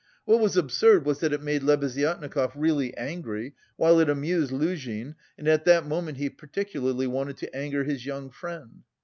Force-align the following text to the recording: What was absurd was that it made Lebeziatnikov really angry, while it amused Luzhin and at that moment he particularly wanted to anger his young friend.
What 0.25 0.39
was 0.39 0.57
absurd 0.57 1.05
was 1.05 1.19
that 1.19 1.31
it 1.31 1.43
made 1.43 1.61
Lebeziatnikov 1.61 2.53
really 2.55 2.91
angry, 2.97 3.53
while 3.75 3.99
it 3.99 4.09
amused 4.09 4.49
Luzhin 4.51 5.13
and 5.37 5.47
at 5.47 5.63
that 5.65 5.85
moment 5.85 6.17
he 6.17 6.27
particularly 6.27 7.05
wanted 7.05 7.37
to 7.37 7.55
anger 7.55 7.83
his 7.83 8.03
young 8.03 8.31
friend. 8.31 8.81